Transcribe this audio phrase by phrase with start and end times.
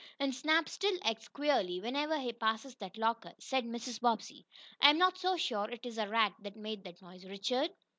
[0.19, 4.01] "And Snap still acts queerly, whenever he passes that locker," said Mrs.
[4.01, 4.47] Bobbsey.
[4.81, 7.69] "I'm not so sure it is a rat that made that noise, Richard."